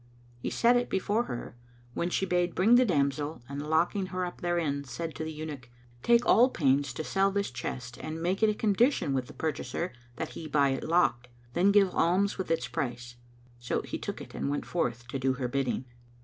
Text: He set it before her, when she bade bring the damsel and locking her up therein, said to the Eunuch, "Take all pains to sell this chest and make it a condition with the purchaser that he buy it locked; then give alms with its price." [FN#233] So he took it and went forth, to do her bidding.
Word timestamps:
He 0.39 0.49
set 0.49 0.77
it 0.77 0.89
before 0.89 1.25
her, 1.25 1.55
when 1.93 2.09
she 2.09 2.25
bade 2.25 2.55
bring 2.55 2.73
the 2.73 2.85
damsel 2.85 3.43
and 3.47 3.61
locking 3.69 4.07
her 4.07 4.25
up 4.25 4.41
therein, 4.41 4.83
said 4.83 5.13
to 5.13 5.23
the 5.23 5.31
Eunuch, 5.31 5.69
"Take 6.01 6.25
all 6.25 6.49
pains 6.49 6.91
to 6.93 7.03
sell 7.03 7.29
this 7.29 7.51
chest 7.51 7.99
and 8.01 8.19
make 8.19 8.41
it 8.41 8.49
a 8.49 8.55
condition 8.55 9.13
with 9.13 9.27
the 9.27 9.33
purchaser 9.33 9.93
that 10.15 10.29
he 10.29 10.47
buy 10.47 10.69
it 10.69 10.83
locked; 10.83 11.27
then 11.53 11.71
give 11.71 11.93
alms 11.93 12.39
with 12.39 12.49
its 12.49 12.67
price." 12.67 13.11
[FN#233] 13.59 13.63
So 13.63 13.81
he 13.83 13.99
took 13.99 14.21
it 14.21 14.33
and 14.33 14.49
went 14.49 14.65
forth, 14.65 15.07
to 15.09 15.19
do 15.19 15.33
her 15.33 15.47
bidding. 15.47 15.85